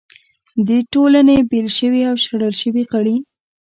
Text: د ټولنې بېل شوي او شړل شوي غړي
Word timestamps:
د 0.67 0.69
ټولنې 0.93 1.37
بېل 1.49 1.67
شوي 1.77 2.01
او 2.09 2.15
شړل 2.23 2.53
شوي 2.61 2.83
غړي 2.91 3.15